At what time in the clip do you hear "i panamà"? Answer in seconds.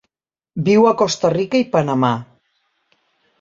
1.65-2.11